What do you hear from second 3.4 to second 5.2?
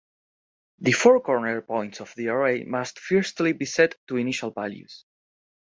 be set to initial values.